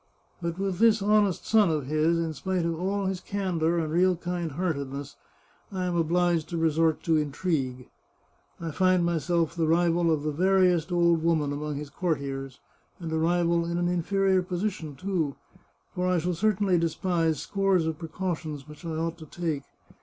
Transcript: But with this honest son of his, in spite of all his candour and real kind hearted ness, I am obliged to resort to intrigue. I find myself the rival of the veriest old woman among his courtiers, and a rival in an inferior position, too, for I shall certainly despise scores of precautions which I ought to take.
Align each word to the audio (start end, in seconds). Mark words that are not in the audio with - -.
But 0.41 0.57
with 0.57 0.79
this 0.79 1.03
honest 1.03 1.45
son 1.45 1.69
of 1.69 1.85
his, 1.85 2.17
in 2.17 2.33
spite 2.33 2.65
of 2.65 2.79
all 2.79 3.05
his 3.05 3.21
candour 3.21 3.77
and 3.77 3.91
real 3.93 4.15
kind 4.15 4.53
hearted 4.53 4.91
ness, 4.91 5.15
I 5.71 5.85
am 5.85 5.95
obliged 5.95 6.49
to 6.49 6.57
resort 6.57 7.03
to 7.03 7.17
intrigue. 7.17 7.87
I 8.59 8.71
find 8.71 9.05
myself 9.05 9.53
the 9.55 9.67
rival 9.67 10.11
of 10.11 10.23
the 10.23 10.31
veriest 10.31 10.91
old 10.91 11.21
woman 11.23 11.53
among 11.53 11.75
his 11.75 11.91
courtiers, 11.91 12.59
and 12.99 13.11
a 13.11 13.19
rival 13.19 13.63
in 13.63 13.77
an 13.77 13.87
inferior 13.89 14.41
position, 14.41 14.95
too, 14.95 15.35
for 15.93 16.07
I 16.07 16.17
shall 16.17 16.33
certainly 16.33 16.79
despise 16.79 17.39
scores 17.39 17.85
of 17.85 17.99
precautions 17.99 18.67
which 18.67 18.83
I 18.83 18.95
ought 18.97 19.19
to 19.19 19.27
take. 19.27 19.65